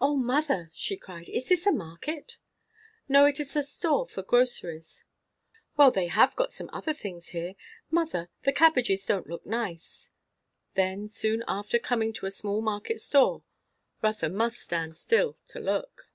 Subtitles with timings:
[0.00, 2.38] "O mother," she cried, "is this a market?"
[3.08, 3.24] "No.
[3.24, 5.02] It is a store for groceries."
[5.76, 7.56] "Well, they have got some other things here.
[7.90, 10.12] Mother, the cabbages don't look nice."
[10.74, 13.42] Then soon after coming to a small market store,
[14.00, 16.08] Rotha must stand still to look.